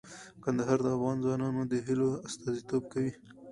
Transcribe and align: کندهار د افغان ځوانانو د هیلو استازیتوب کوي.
کندهار 0.43 0.79
د 0.83 0.87
افغان 0.95 1.17
ځوانانو 1.23 1.61
د 1.71 1.73
هیلو 1.85 2.09
استازیتوب 2.27 2.83
کوي. 2.93 3.11